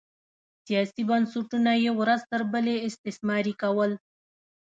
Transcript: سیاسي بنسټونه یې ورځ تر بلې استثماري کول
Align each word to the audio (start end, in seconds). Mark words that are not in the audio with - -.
سیاسي 0.65 1.01
بنسټونه 1.09 1.71
یې 1.83 1.91
ورځ 1.99 2.21
تر 2.31 2.41
بلې 2.51 2.75
استثماري 2.87 3.53
کول 3.61 3.91